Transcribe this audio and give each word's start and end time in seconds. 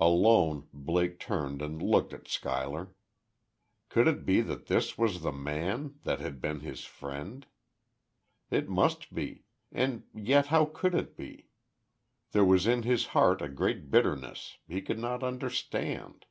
Alone, 0.00 0.66
Blake 0.72 1.18
turned 1.20 1.60
and 1.60 1.82
looked 1.82 2.14
at 2.14 2.26
Schuyler. 2.26 2.94
Could 3.90 4.08
it 4.08 4.24
be 4.24 4.40
that 4.40 4.64
this 4.64 4.96
was 4.96 5.20
the 5.20 5.30
man 5.30 5.96
that 6.04 6.20
had 6.20 6.40
been 6.40 6.60
his 6.60 6.86
friend?... 6.86 7.44
It 8.50 8.70
must 8.70 9.12
be; 9.12 9.44
and 9.70 10.04
yet 10.14 10.46
how 10.46 10.64
could 10.64 10.94
it 10.94 11.18
be? 11.18 11.50
There 12.32 12.46
was 12.46 12.66
in 12.66 12.82
his 12.84 13.08
heart 13.08 13.42
a 13.42 13.48
great 13.50 13.90
bitterness. 13.90 14.56
He 14.66 14.80
could 14.80 14.98
not 14.98 15.22
understand.... 15.22 16.24